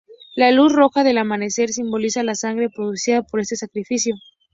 [0.35, 4.15] La luz roja del amanecer simboliza la sangre producida por este sacrificio.